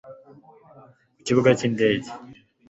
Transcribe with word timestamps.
ku 1.15 1.21
kibuga 1.25 1.49
cy 1.57 1.65
indege 1.69 2.09